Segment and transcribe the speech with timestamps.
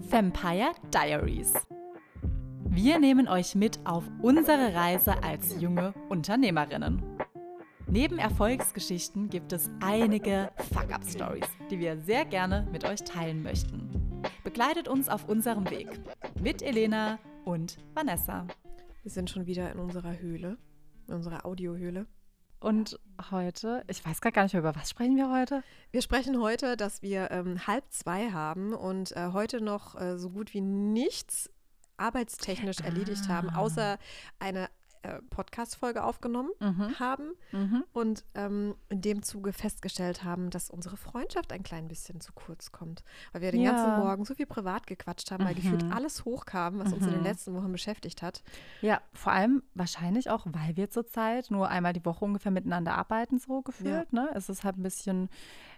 [0.00, 1.54] Vampire Diaries.
[2.68, 7.02] Wir nehmen euch mit auf unsere Reise als junge Unternehmerinnen.
[7.88, 14.22] Neben Erfolgsgeschichten gibt es einige Fuck-Up-Stories, die wir sehr gerne mit euch teilen möchten.
[14.44, 15.88] Begleitet uns auf unserem Weg
[16.40, 18.46] mit Elena und Vanessa.
[19.02, 20.58] Wir sind schon wieder in unserer Höhle,
[21.08, 22.06] in unserer Audiohöhle.
[22.58, 22.98] Und
[23.30, 25.62] heute, ich weiß gar nicht mehr, über was sprechen wir heute?
[25.90, 30.30] Wir sprechen heute, dass wir ähm, halb zwei haben und äh, heute noch äh, so
[30.30, 31.50] gut wie nichts
[31.96, 33.34] arbeitstechnisch erledigt Ah.
[33.34, 33.98] haben, außer
[34.38, 34.68] eine
[35.02, 36.98] äh, Podcast-Folge aufgenommen Mhm.
[36.98, 37.84] haben Mhm.
[37.92, 42.72] und ähm, in dem Zuge festgestellt haben, dass unsere Freundschaft ein klein bisschen zu kurz
[42.72, 43.04] kommt.
[43.32, 43.72] Weil wir den Ja.
[43.72, 45.92] ganzen Morgen so viel privat gequatscht haben, weil gefühlt Mhm.
[45.92, 47.26] alles hochkam, was uns in den Mhm.
[47.26, 48.42] letzten Wochen beschäftigt hat.
[48.80, 53.38] Ja, vor allem wahrscheinlich auch, weil wir zurzeit nur einmal die Woche ungefähr miteinander arbeiten,
[53.38, 54.12] so gefühlt.
[54.12, 54.30] Ne?
[54.34, 55.28] Es ist halt ein bisschen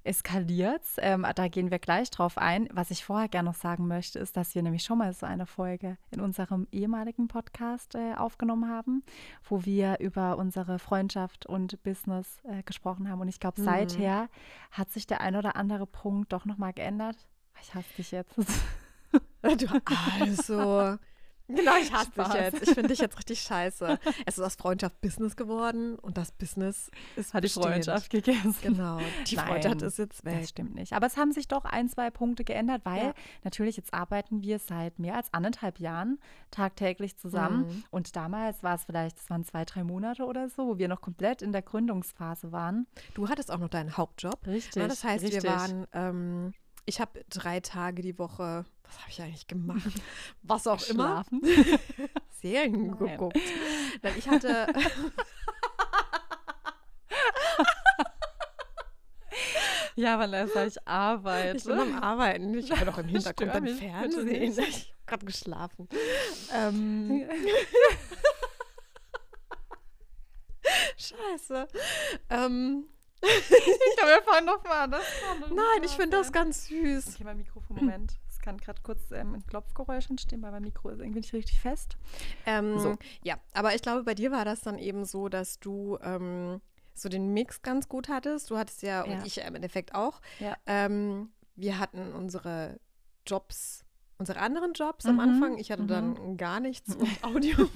[0.09, 0.83] eskaliert.
[0.99, 2.69] Ähm, da gehen wir gleich drauf ein.
[2.73, 5.47] Was ich vorher gerne noch sagen möchte, ist, dass wir nämlich schon mal so eine
[5.47, 9.03] Folge in unserem ehemaligen Podcast äh, aufgenommen haben,
[9.49, 13.21] wo wir über unsere Freundschaft und Business äh, gesprochen haben.
[13.21, 13.65] Und ich glaube, Mhm.
[13.67, 14.29] seither
[14.73, 17.17] hat sich der ein oder andere Punkt doch nochmal geändert.
[17.63, 18.35] Ich hasse dich jetzt.
[19.43, 19.67] Du,
[20.21, 20.99] also.
[21.49, 22.63] Genau, ich hasse dich jetzt.
[22.63, 23.99] Ich finde dich jetzt richtig scheiße.
[24.27, 27.49] Es ist aus Freundschaft Business geworden und das Business ist Hat die.
[27.49, 28.55] Freundschaft gegessen.
[28.63, 28.99] Genau.
[29.27, 30.41] Die Nein, Freundschaft ist jetzt weg.
[30.41, 30.93] Das stimmt nicht.
[30.93, 33.15] Aber es haben sich doch ein, zwei Punkte geändert, weil Ja.
[33.45, 36.19] natürlich jetzt arbeiten wir seit mehr als anderthalb Jahren
[36.51, 37.67] tagtäglich zusammen.
[37.67, 37.85] Mhm.
[37.91, 41.01] Und damals war es vielleicht, das waren zwei, drei Monate oder so, wo wir noch
[41.01, 42.87] komplett in der Gründungsphase waren.
[43.15, 44.47] Du hattest auch noch deinen Hauptjob.
[44.47, 44.77] Richtig.
[44.83, 45.43] Ja, das heißt, richtig.
[45.43, 46.53] wir waren, ähm,
[46.89, 49.83] ich habe drei Tage die Woche, was habe ich eigentlich gemacht?
[50.43, 51.23] Was auch immer.
[51.29, 51.43] Schlafen.
[52.41, 52.97] Serien Nein.
[52.99, 53.39] geguckt.
[54.03, 54.67] Nein, ich hatte,
[59.97, 61.57] Ja, Vanessa, ich arbeite.
[61.59, 62.55] ich bin am Arbeiten.
[62.55, 64.53] Ich höre doch im Hintergrund bitte Fernsehen.
[64.53, 65.89] Ich habe gerade geschlafen.
[66.55, 67.29] Ähm,
[70.97, 71.67] Scheiße.
[72.31, 72.89] Ähm,
[73.23, 74.91] ich glaube, wir fangen nochmal an.
[75.51, 77.15] Nein, ich finde das ganz süß.
[77.15, 78.19] Okay, mein Mikrofon, Moment.
[78.31, 81.59] Es kann gerade kurz ähm, ein Klopfgeräusch entstehen, weil mein Mikro ist irgendwie nicht richtig
[81.61, 81.97] fest.
[82.47, 82.97] Ähm, So.
[83.23, 86.61] Ja, aber ich glaube, bei dir war das dann eben so, dass du ähm,
[86.95, 88.51] so den Mix ganz gut hattest.
[88.51, 89.13] Du hattest ja, Ja.
[89.13, 90.21] und ich im Endeffekt auch.
[90.39, 90.57] Ja.
[90.67, 92.79] Ähm, wir hatten unsere
[93.27, 93.85] Jobs,
[94.19, 95.59] unsere anderen Jobs am Mhm, Anfang.
[95.59, 95.89] Ich hatte mhm.
[95.89, 97.57] dann gar nichts und Audio.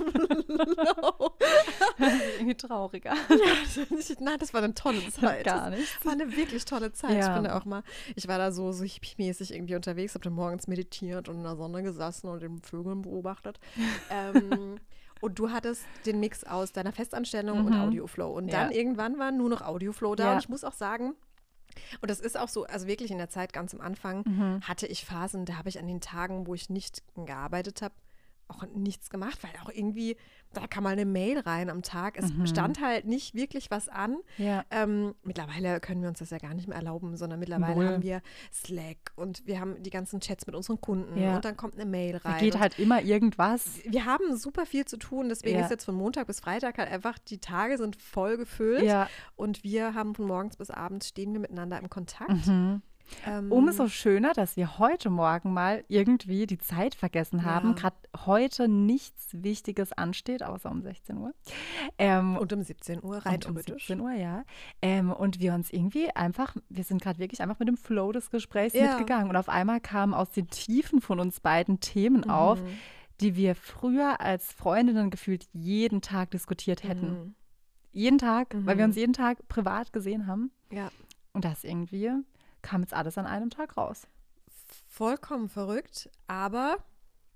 [2.38, 3.12] irgendwie trauriger.
[3.28, 5.44] ja, das- nein, das war eine tolle Zeit.
[5.44, 6.04] Gar Das nichts.
[6.04, 7.12] war eine wirklich tolle Zeit.
[7.12, 7.34] Ich Ja.
[7.34, 7.82] finde auch mal,
[8.16, 11.56] ich war da so, so hippie-mäßig irgendwie unterwegs, habe dann morgens meditiert und in der
[11.56, 13.60] Sonne gesessen und den Vögeln beobachtet.
[14.10, 14.78] ähm,
[15.20, 17.80] und du hattest den Mix aus deiner Festanstellung und Mhm.
[17.80, 18.32] Audioflow.
[18.32, 18.64] Und Ja.
[18.64, 20.24] dann irgendwann war nur noch Audioflow da.
[20.24, 20.32] Ja.
[20.32, 21.14] Und ich muss auch sagen,
[22.00, 24.60] und das ist auch so, also wirklich in der Zeit ganz am Anfang Mhm.
[24.62, 27.94] hatte ich Phasen, da habe ich an den Tagen, wo ich nicht gearbeitet habe,
[28.52, 30.16] auch nichts gemacht, weil auch irgendwie,
[30.52, 32.16] da kam mal eine Mail rein am Tag.
[32.18, 32.46] Es Mhm.
[32.46, 34.18] stand halt nicht wirklich was an.
[34.38, 34.64] Ja.
[34.70, 37.88] Ähm, mittlerweile können wir uns das ja gar nicht mehr erlauben, sondern mittlerweile Null.
[37.88, 41.36] haben wir Slack und wir haben die ganzen Chats mit unseren Kunden Ja.
[41.36, 42.40] und dann kommt eine Mail Da rein.
[42.40, 43.80] geht und halt immer irgendwas.
[43.86, 45.64] wir haben super viel zu tun, deswegen Ja.
[45.64, 48.82] ist jetzt von Montag bis Freitag halt einfach, die Tage sind voll gefüllt
[49.36, 52.46] und wir haben von morgens bis abends stehen wir miteinander im Kontakt.
[52.46, 52.82] Mhm.
[53.26, 57.68] Ähm, Umso schöner, dass wir heute Morgen mal irgendwie die Zeit vergessen haben.
[57.70, 57.74] Ja.
[57.74, 57.96] Gerade
[58.26, 61.32] heute nichts Wichtiges ansteht, außer um 16 Uhr.
[61.98, 63.86] Ähm, und um 17 Uhr rein und um theoretisch.
[63.86, 64.44] 17 Uhr, ja.
[64.80, 68.30] Ähm, und wir uns irgendwie einfach, wir sind gerade wirklich einfach mit dem Flow des
[68.30, 68.88] Gesprächs Ja.
[68.96, 69.28] mitgegangen.
[69.30, 72.66] Und auf einmal kamen aus den Tiefen von uns beiden Themen auf, Mhm.
[73.20, 77.10] die wir früher als Freundinnen gefühlt jeden Tag diskutiert hätten.
[77.10, 77.34] Mhm.
[77.92, 78.90] Jeden Tag, weil wir Mhm.
[78.90, 80.50] uns jeden Tag privat gesehen haben.
[80.70, 80.90] Ja,
[81.34, 82.10] Und das irgendwie
[82.62, 84.06] kam jetzt alles an einem Tag raus.
[84.88, 86.76] vollkommen verrückt, aber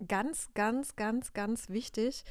[0.06, 2.24] ganz, ganz, ganz, ganz wichtig,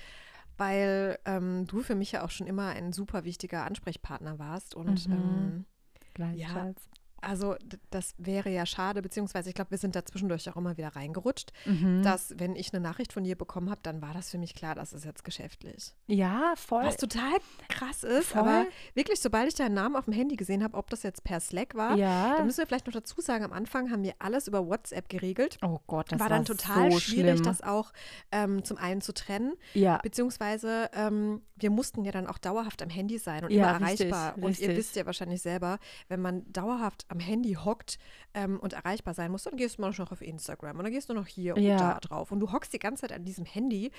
[0.58, 5.08] weil ähm, du für mich ja auch schon immer ein super wichtiger Ansprechpartner warst und
[5.08, 5.14] Mhm.
[5.14, 5.66] ähm,
[6.14, 6.90] Gleichfalls.
[7.22, 7.56] Also
[7.90, 11.52] das wäre ja schade, beziehungsweise ich glaube, wir sind da zwischendurch auch immer wieder reingerutscht,
[11.66, 12.04] Mhm.
[12.04, 14.76] dass wenn ich eine Nachricht von dir bekommen habe, dann war das für mich klar,
[14.76, 15.94] das ist jetzt geschäftlich.
[16.08, 16.84] ja, voll.
[16.86, 17.38] Was total
[17.70, 18.42] krass ist, Voll.
[18.42, 21.40] aber wirklich, sobald ich deinen Namen auf dem Handy gesehen habe, ob das jetzt per
[21.40, 22.36] Slack war, ja.
[22.38, 25.58] da müssen wir vielleicht noch dazu sagen, am Anfang haben wir alles über WhatsApp geregelt.
[25.64, 27.44] oh Gott, das war war dann total so schwierig, schlimm.
[27.44, 27.92] das auch
[28.32, 32.90] ähm, zum einen zu trennen, ja, beziehungsweise ähm, wir mussten ja dann auch dauerhaft am
[32.90, 34.36] Handy sein und Ja, immer richtig, erreichbar.
[34.36, 34.78] Und ihr richtig.
[34.78, 35.80] wisst ja wahrscheinlich selber,
[36.10, 37.98] wenn man dauerhaft am Handy hockt
[38.34, 41.10] ähm, und erreichbar sein muss, dann gehst du mal noch auf Instagram und dann gehst
[41.10, 41.74] du noch hier Ja.
[41.74, 42.32] und da drauf.
[42.32, 43.92] Und du hockst die ganze Zeit an diesem Handy.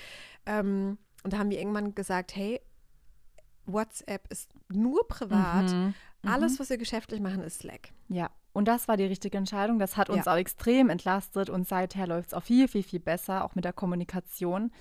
[0.45, 2.59] Ähm, und da haben wir irgendwann gesagt, hey,
[3.65, 5.71] WhatsApp ist nur privat.
[5.71, 5.93] Mhm.
[6.25, 7.89] Alles, was wir geschäftlich machen, ist Slack.
[8.09, 9.77] Ja, Und das war die richtige Entscheidung.
[9.77, 10.33] Das hat uns Ja.
[10.33, 13.73] auch extrem entlastet und seither läuft es auch viel, viel, viel besser, auch mit der
[13.73, 14.71] Kommunikation.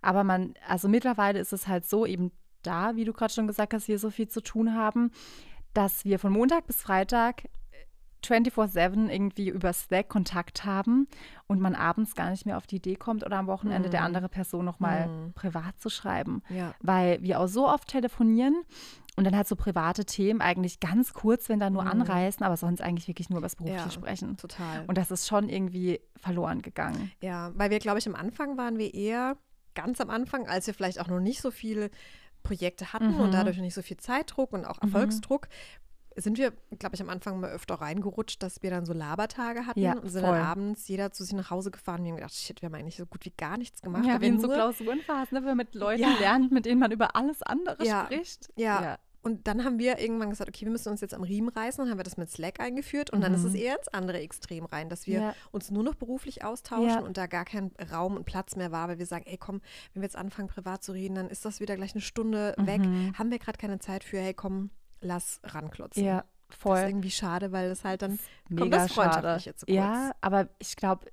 [0.00, 3.74] Aber man, also mittlerweile ist es halt so, eben da, wie du gerade schon gesagt
[3.74, 5.10] hast, wir so viel zu tun haben,
[5.74, 7.44] dass wir von Montag bis Freitag
[8.26, 11.08] 24-7 irgendwie über Slack Kontakt haben
[11.46, 14.28] und man abends gar nicht mehr auf die Idee kommt oder am Wochenende der andere
[14.28, 15.32] Person nochmal Mhm.
[15.34, 16.42] privat zu schreiben.
[16.48, 16.74] Ja.
[16.80, 18.54] Weil wir auch so oft telefonieren
[19.16, 22.82] und dann halt so private Themen eigentlich ganz kurz, wenn da nur anreißen, aber sonst
[22.82, 23.90] eigentlich wirklich nur über das Berufliche Ja.
[23.90, 24.36] sprechen.
[24.36, 24.84] Total.
[24.86, 27.10] Und das ist schon irgendwie verloren gegangen.
[27.22, 29.36] Ja, weil wir, glaube ich, am Anfang waren wir eher
[29.74, 31.90] ganz am Anfang, als wir vielleicht auch noch nicht so viele
[32.42, 33.20] Projekte hatten Mhm.
[33.20, 35.48] und dadurch nicht so viel Zeitdruck und auch Erfolgsdruck,
[36.16, 39.80] sind wir, glaube ich, am Anfang mal öfter reingerutscht, dass wir dann so Labertage hatten
[39.80, 40.32] Ja, und sind voll.
[40.36, 42.74] dann abends jeder zu sich nach Hause gefahren und wir haben gedacht, shit, wir haben
[42.74, 44.04] eigentlich so gut wie gar nichts gemacht.
[44.06, 46.16] Ja, wie wir in so Klausurenphasen, ne, wenn man mit Leuten Ja.
[46.18, 48.04] lernt, mit denen man über alles andere Ja.
[48.06, 48.48] spricht.
[48.56, 48.98] Ja.
[49.22, 51.82] Und dann haben wir irgendwann gesagt, okay, wir müssen uns jetzt am Riemen reißen.
[51.82, 53.10] Dann haben wir das mit Slack eingeführt.
[53.10, 55.24] Und dann ist es eher ins andere Extrem rein, dass wir Mhm.
[55.26, 55.34] Ja.
[55.50, 57.00] uns nur noch beruflich austauschen Ja.
[57.00, 59.62] und da gar kein Raum und Platz mehr war, weil wir sagen, ey komm,
[59.92, 62.80] wenn wir jetzt anfangen, privat zu reden, dann ist das wieder gleich eine Stunde weg.
[63.18, 64.70] Haben wir gerade keine Zeit für, hey komm,
[65.00, 66.04] lass ranklotzen.
[66.04, 66.78] Ja, Das ist voll.
[66.78, 69.10] irgendwie schade, weil das halt dann kommt Mega das schade.
[69.12, 69.74] Freundschaftliche zu kurz.
[69.76, 71.06] Ja, aber ich glaube,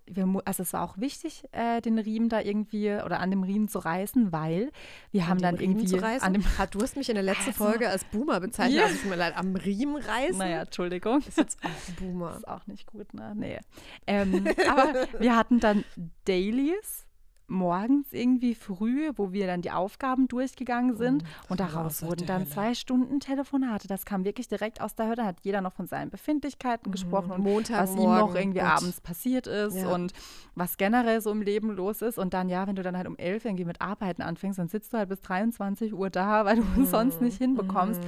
[0.46, 3.80] also es war auch wichtig, äh, den Riemen da irgendwie oder an dem Riemen zu
[3.80, 4.72] reißen, weil
[5.12, 6.26] wir haben An dann dem Riemen irgendwie zu reißen.
[6.28, 8.84] an dem Hat, du hast mich in der letzten Also- Folge als Boomer bezeichnet, Ja.
[8.84, 10.38] also es tut mir leid, am Riemen reißen.
[10.38, 11.20] Naja, Entschuldigung.
[11.28, 12.36] Ist jetzt auch Boomer.
[12.38, 13.34] ist auch nicht gut, ne?
[13.36, 13.60] Nee.
[14.06, 15.84] Ähm, aber wir hatten dann
[16.26, 17.06] Dailies
[17.48, 22.42] morgens irgendwie früh, wo wir dann die Aufgaben durchgegangen sind und war daraus wurden dann
[22.42, 22.50] Hölle.
[22.50, 23.88] zwei Stunden Telefonate.
[23.88, 25.16] Das kam wirklich direkt aus der Hölle.
[25.18, 28.70] Da hat jeder noch von seinen Befindlichkeiten gesprochen und was ihm noch irgendwie Gott.
[28.70, 29.90] abends passiert ist Ja.
[29.94, 30.14] und
[30.56, 32.18] was generell so im Leben los ist.
[32.18, 34.94] Und dann, ja, wenn du dann halt um 11 irgendwie mit Arbeiten anfängst, dann sitzt
[34.94, 38.02] du halt bis 23 Uhr da, weil du es sonst nicht hinbekommst.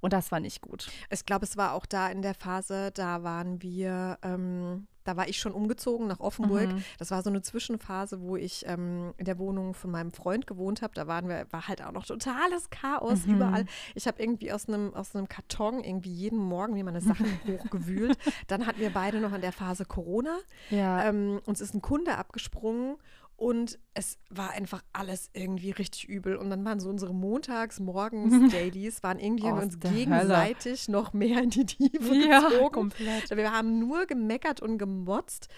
[0.00, 0.88] Und das war nicht gut.
[1.10, 5.28] Ich glaube, es war auch da in der Phase, da waren wir, ähm, da war
[5.28, 6.68] ich schon umgezogen nach Offenburg.
[6.68, 6.84] Mhm.
[6.98, 10.82] Das war so eine Zwischenphase, wo ich ähm, in der Wohnung von meinem Freund gewohnt
[10.82, 10.94] habe.
[10.94, 13.34] Da waren wir, war halt auch noch totales Chaos Mhm.
[13.36, 13.64] überall.
[13.94, 18.16] Ich habe irgendwie aus einem aus einem Karton irgendwie jeden Morgen mir meine Sachen hochgewühlt.
[18.46, 20.38] Dann hatten wir beide noch in der Phase Corona.
[20.70, 21.04] Ja.
[21.04, 22.96] Ähm, uns ist ein Kunde abgesprungen
[23.40, 26.36] und es war einfach alles irgendwie richtig übel.
[26.36, 30.00] Und dann waren so unsere Montags-Morgens-Dailies, waren irgendwie, Aus uns der Hölle.
[30.04, 32.72] gegenseitig noch mehr in die Tiefe Ja, gezogen.
[32.72, 33.30] komplett.
[33.34, 35.48] Wir haben nur gemeckert und gemotzt,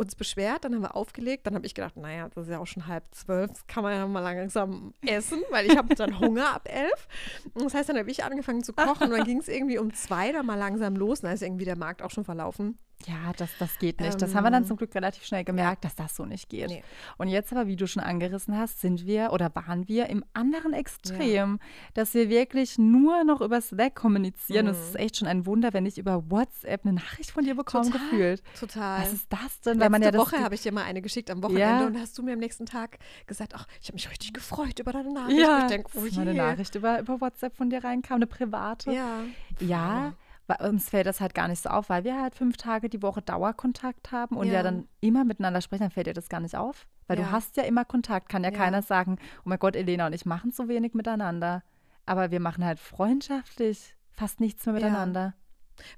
[0.00, 1.46] uns beschwert, dann haben wir aufgelegt.
[1.46, 3.92] Dann habe ich gedacht, naja, das ist ja auch schon halb zwölf, das kann man
[3.94, 7.08] ja mal langsam essen, weil ich habe dann Hunger ab elf.
[7.54, 9.92] Und das heißt, dann habe ich angefangen zu kochen und dann ging es irgendwie um
[9.94, 11.20] zwei dann mal langsam los.
[11.20, 12.78] Dann ist irgendwie der Markt auch schon verlaufen.
[13.06, 14.20] Ja, das, das geht nicht.
[14.20, 16.68] Das haben wir dann Ähm, zum Glück relativ schnell gemerkt, dass das so nicht geht.
[16.68, 16.84] Nee.
[17.16, 20.74] Und jetzt aber, wie du schon angerissen hast, sind wir oder waren wir im anderen
[20.74, 21.60] Extrem,
[21.94, 24.68] dass wir wirklich nur noch über Slack kommunizieren.
[24.68, 27.54] Und Es ist echt schon ein Wunder, wenn ich über WhatsApp eine Nachricht von dir
[27.54, 28.42] bekomme, Total, gefühlt.
[28.58, 29.00] Total.
[29.00, 29.78] Was ist das denn?
[29.78, 31.86] Letzte Weil man ja das Woche habe ich dir mal eine geschickt am Wochenende Ja.
[31.86, 34.92] und hast du mir am nächsten Tag gesagt, ach, ich habe mich richtig gefreut über
[34.92, 35.38] deine Nachricht.
[35.40, 36.36] ja, ich denke, oh mal eine je.
[36.38, 38.92] Nachricht über, über WhatsApp von dir reinkam, eine private.
[38.92, 39.24] Ja.
[39.58, 40.12] Ja,
[40.46, 43.02] bei uns fällt das halt gar nicht so auf, weil wir halt fünf Tage die
[43.02, 44.62] Woche Dauerkontakt haben und ja, Ja.
[44.62, 46.86] dann immer miteinander sprechen, dann fällt dir das gar nicht auf.
[47.06, 47.30] Weil du Ja.
[47.32, 48.56] hast ja immer Kontakt, kann ja, Ja.
[48.56, 51.62] keiner sagen, oh mein Gott, Elena und ich machen so wenig miteinander.
[52.06, 55.34] Aber wir machen halt freundschaftlich fast nichts mehr miteinander.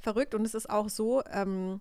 [0.00, 1.80] Verrückt und es ist auch so, ähm,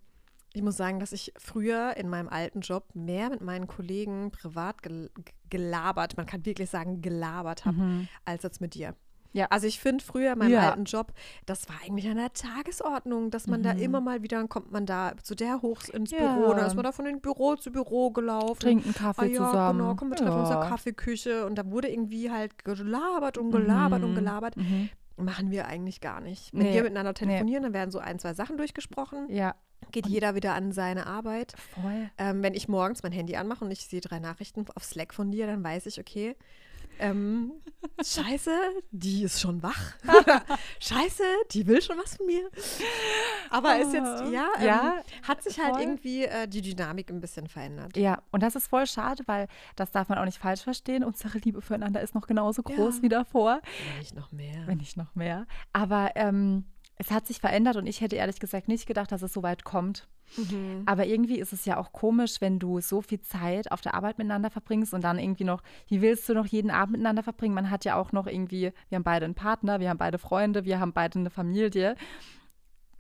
[0.54, 4.82] ich muss sagen, dass ich früher in meinem alten Job mehr mit meinen Kollegen privat
[4.84, 5.10] gel
[5.50, 8.90] gelabert, man kann wirklich sagen gelabert habe, als jetzt mit dir.
[8.92, 8.96] Mhm.
[9.34, 9.48] Ja.
[9.50, 10.70] Also ich finde früher in meinem Ja.
[10.72, 11.14] alten Job,
[11.46, 14.86] das war eigentlich an der Tagesordnung, dass man da immer mal wieder, dann kommt man
[14.86, 16.18] da zu der hoch ins Mhm.
[16.18, 16.36] Ja.
[16.36, 18.60] Büro, dann ist man da von den Büro zu Büro gelaufen.
[18.60, 19.80] Trinken Kaffee ah, ja, zusammen.
[19.80, 20.70] Genau, komm, wir treffen uns in der Ja.
[20.70, 24.06] Kaffeeküche und da wurde irgendwie halt gelabert und gelabert Mhm.
[24.10, 24.56] und gelabert.
[25.18, 26.54] Machen wir eigentlich gar nicht.
[26.54, 26.74] Wenn Nee.
[26.74, 27.26] wir miteinander Nee.
[27.26, 29.28] telefonieren, dann werden so ein, zwei Sachen durchgesprochen.
[29.30, 29.56] Ja,
[29.92, 31.54] Geht jeder wieder an seine Arbeit.
[31.74, 32.10] voll.
[32.18, 35.32] Ähm, wenn ich morgens mein Handy anmache und ich sehe drei Nachrichten auf Slack von
[35.32, 36.36] dir, dann weiß ich, okay,
[37.00, 37.52] ähm,
[38.04, 38.52] scheiße,
[38.92, 39.94] die ist schon wach.
[40.80, 42.50] scheiße, die will schon was von mir.
[43.50, 44.96] Aber ist jetzt, ja, ähm, Ja,
[45.28, 45.82] hat sich halt voll.
[45.82, 47.96] irgendwie äh, die Dynamik ein bisschen verändert.
[47.98, 51.04] Ja, und das ist voll schade, weil das darf man auch nicht falsch verstehen.
[51.04, 53.02] Unsere Liebe füreinander ist noch genauso groß Ja.
[53.04, 53.62] wie davor.
[53.90, 54.68] Wenn nicht noch mehr.
[54.68, 55.46] wenn nicht noch mehr.
[55.74, 56.66] Aber ähm,
[57.02, 59.64] es hat sich verändert und ich hätte ehrlich gesagt nicht gedacht, dass es so weit
[59.64, 60.08] kommt.
[60.38, 60.84] Mhm.
[60.86, 64.20] Aber irgendwie ist es ja auch komisch, wenn du so viel Zeit auf der Arbeit
[64.20, 67.56] miteinander verbringst und dann irgendwie noch, wie willst du noch jeden Abend miteinander verbringen?
[67.56, 70.64] Man hat ja auch noch irgendwie, wir haben beide einen Partner, wir haben beide Freunde,
[70.64, 71.96] wir haben beide eine Familie.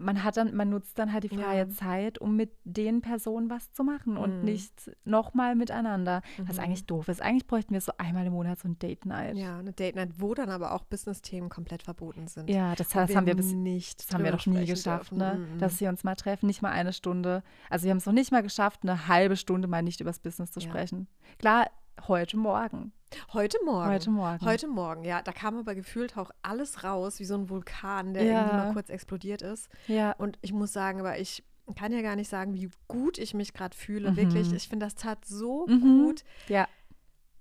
[0.02, 1.70] Man hat dann, man nutzt dann halt die freie Ja.
[1.70, 4.44] Zeit, um mit den Personen was zu machen und Mhm.
[4.46, 6.22] nicht nochmal miteinander.
[6.40, 6.64] Was Mhm.
[6.64, 7.22] eigentlich doof ist.
[7.22, 9.38] Eigentlich bräuchten wir so einmal im Monat so ein Date Night.
[9.38, 12.50] Ja, eine Date Night, wo dann aber auch Business-Themen komplett verboten sind.
[12.50, 14.00] Ja, das, das haben wir bis nicht.
[14.08, 15.18] Das haben wir doch nie geschafft, dürfen.
[15.20, 15.48] ne?
[15.54, 15.60] Mhm.
[15.60, 17.44] Dass wir uns mal treffen, nicht mal eine Stunde.
[17.70, 20.52] Also wir haben es noch nicht mal geschafft, eine halbe Stunde mal nicht übers Business
[20.52, 20.70] zu Ja.
[20.70, 21.08] sprechen.
[21.40, 21.68] Klar,
[22.08, 22.92] heute Morgen.
[23.34, 23.90] Heute Morgen.
[23.90, 24.46] Heute Morgen.
[24.46, 25.22] Heute Morgen, ja.
[25.22, 28.32] Da kam aber gefühlt auch alles raus, wie so ein Vulkan, der Ja.
[28.42, 29.70] irgendwie mal kurz explodiert ist.
[29.88, 30.14] Ja.
[30.14, 31.44] Und ich muss sagen, aber ich
[31.76, 34.12] kann ja gar nicht sagen, wie gut ich mich gerade fühle.
[34.12, 34.16] Mhm.
[34.18, 35.82] Wirklich, ich finde, das tat so Mhm.
[36.06, 36.68] gut, Ja.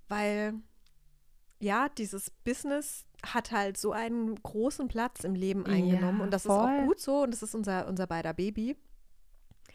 [0.08, 0.54] weil
[1.62, 6.20] ja, dieses Business hat halt so einen großen Platz im Leben Ja, eingenommen.
[6.22, 6.86] und das ist auch voll.
[6.86, 8.76] gut so und das ist unser, unser beider Baby.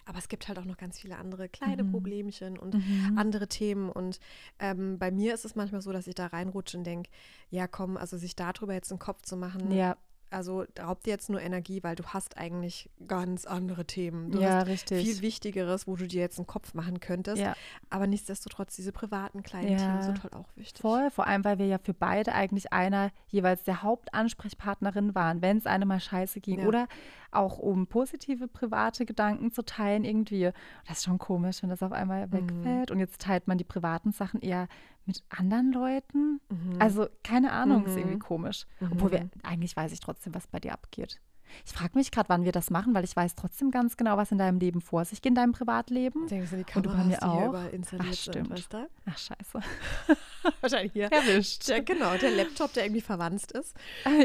[0.06, 1.92] Aber es gibt halt auch noch ganz viele andere kleine Mhm.
[1.92, 3.18] Problemchen und Mhm.
[3.18, 3.90] andere Themen.
[3.90, 4.20] Und
[4.60, 7.10] ähm, bei mir ist es manchmal so, dass ich da reinrutsche und denke,
[7.50, 9.98] ja komm, also sich darüber jetzt einen Kopf zu machen, Ja,
[10.36, 14.32] also raubt dir jetzt nur Energie, weil du hast eigentlich ganz andere Themen.
[14.32, 15.04] Du ja, hast richtig.
[15.04, 17.38] viel Wichtigeres, wo du dir jetzt einen Kopf machen könntest.
[17.42, 17.56] ja,
[17.90, 19.78] Aber nichtsdestotrotz, diese privaten kleinen Ja.
[19.78, 20.82] Themen sind halt auch wichtig.
[20.82, 21.10] voll.
[21.12, 23.82] Vor allem, weil wir ja für beide eigentlich einer jeweils der
[24.30, 26.60] Hauptansprechpartnerin waren, wenn es einem mal scheiße ging.
[26.60, 26.68] Ja.
[26.68, 26.88] Oder
[27.32, 30.52] auch um positive private Gedanken zu teilen irgendwie.
[30.88, 32.32] Das ist schon komisch, wenn das auf einmal Mhm.
[32.32, 32.92] wegfällt.
[32.92, 34.68] Und jetzt teilt man die privaten Sachen eher
[35.06, 36.40] mit anderen Leuten.
[36.50, 36.76] Mhm.
[36.80, 38.20] Also keine Ahnung, ist irgendwie Mhm.
[38.20, 38.66] komisch.
[38.82, 39.30] Obwohl wir, Mhm.
[39.44, 41.20] eigentlich weiß ich trotzdem, was bei dir abgeht.
[41.64, 44.32] Ich frage mich gerade, wann wir das machen, weil ich weiß trotzdem ganz genau, was
[44.32, 46.28] in deinem Leben vor sich geht, in deinem Privatleben.
[46.28, 47.54] Das sind die Und du bei mir auch?
[47.54, 48.48] Ach, stimmt.
[48.48, 48.90] sind, weißt du?
[49.06, 49.60] Ach, scheiße.
[50.62, 51.06] Wahrscheinlich hier.
[51.12, 51.68] Erwischt.
[51.70, 53.76] Der, genau, der Laptop, der irgendwie verwandt ist.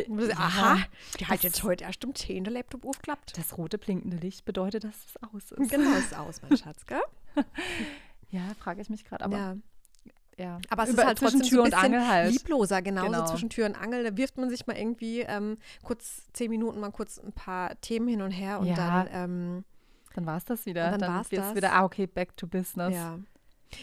[0.08, 0.78] Und du Ja, sagst, Aha,
[1.20, 3.36] die hat jetzt heute erst um 10 der Laptop aufgeklappt.
[3.36, 5.70] Das rote blinkende Licht bedeutet, dass es aus ist.
[5.70, 7.02] Genau, ist aus, mein Schatz, gell?
[8.30, 9.24] Ja, frage ich mich gerade.
[9.24, 9.56] Aber ja.
[10.40, 10.58] Ja.
[10.70, 12.32] Aber es Über- ist halt zwischen trotzdem Tür so ein und Angel halt.
[12.32, 13.24] liebloser, genauso Genau.
[13.26, 14.04] zwischen Tür und Angel.
[14.04, 18.08] Da wirft man sich mal irgendwie ähm, kurz zehn Minuten mal kurz ein paar Themen
[18.08, 18.74] hin und her und Ja.
[18.74, 19.64] dann, ähm,
[20.14, 20.92] Dann war es das wieder.
[20.92, 21.54] Und dann war's wird's das.
[21.56, 22.94] wieder, ah, okay, back to business.
[22.94, 23.18] ja.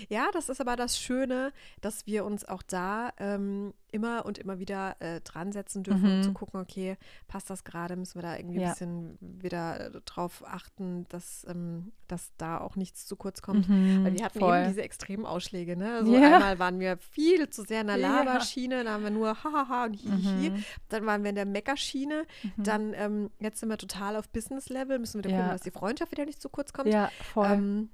[0.09, 1.51] Ja, das ist aber das Schöne,
[1.81, 6.17] dass wir uns auch da ähm, immer und immer wieder äh, dran setzen dürfen, um
[6.17, 6.23] Mhm.
[6.23, 8.67] zu gucken, okay, passt das gerade, müssen wir da irgendwie Ja.
[8.67, 13.67] ein bisschen wieder äh, drauf achten, dass, ähm, dass da auch nichts zu kurz kommt.
[13.69, 14.57] Mhm, Weil wir hatten voll.
[14.57, 15.95] eben diese extremen Ausschläge, ne?
[15.95, 16.35] Also Ja.
[16.35, 17.97] einmal waren wir viel zu sehr in der.
[17.97, 20.49] Laberschiene, da haben wir nur hahaha und hihi.
[20.51, 20.63] Mhm.
[20.89, 22.25] Dann waren wir in der Meckerschiene.
[22.57, 22.63] Mhm.
[22.63, 25.37] Dann ähm, jetzt sind wir total auf Business-Level, müssen wir wieder Ja.
[25.43, 26.89] gucken, dass die Freundschaft wieder nicht zu kurz kommt.
[26.93, 27.87] Ja, voll.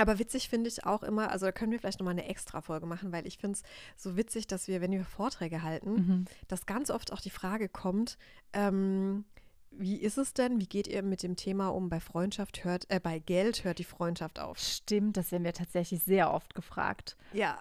[0.00, 2.86] Aber witzig finde ich auch immer, also da können wir vielleicht nochmal eine extra Folge
[2.86, 3.62] machen, weil ich finde es
[4.02, 6.24] so witzig, dass wir, wenn wir Vorträge halten, mhm.
[6.48, 8.16] dass ganz oft auch die Frage kommt,
[8.52, 9.24] ähm,
[9.72, 12.98] wie ist es denn, wie geht ihr mit dem Thema um, bei Freundschaft hört, äh,
[12.98, 14.58] bei Geld hört die Freundschaft auf?
[14.58, 17.16] Stimmt, das werden wir tatsächlich sehr oft gefragt.
[17.32, 17.58] Ja,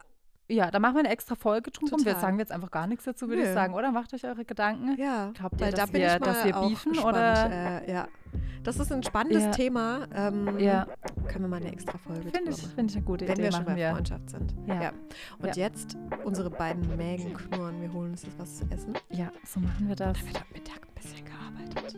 [0.51, 1.87] Ja, da machen wir eine extra Folge drum.
[1.89, 1.99] rum.
[1.99, 2.21] Wir Total.
[2.21, 3.91] sagen jetzt einfach gar nichts dazu, würde ich sagen, oder?
[3.91, 4.97] Macht euch eure Gedanken.
[4.99, 5.29] ja.
[5.35, 7.15] Glaubt ihr, weil da dass bin wir, dass wir beefen gespannt.
[7.15, 7.83] oder?
[7.87, 8.07] Äh, ja,
[8.63, 9.51] das ist ein spannendes Ja.
[9.51, 10.07] Thema.
[10.11, 10.87] Ähm, Ja.
[11.29, 13.43] Können wir mal eine extra Folge Finde ich, finde ich eine gute Wenn Idee.
[13.43, 13.91] wir schon bei wir.
[13.91, 14.53] Freundschaft sind.
[14.67, 14.91] Ja.
[15.39, 15.63] Und Ja.
[15.63, 17.81] jetzt unsere beiden Mägen knurren.
[17.81, 18.93] Wir holen uns jetzt was zu essen.
[19.09, 20.17] Ja, so machen wir das.
[20.19, 21.95] Da wird am Mittag ein bisschen gearbeitet.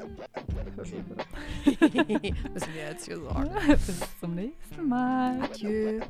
[2.54, 3.50] Müssen wir jetzt hier sorgen.
[3.68, 5.42] Bis zum nächsten Mal.
[5.42, 6.02] Adieu.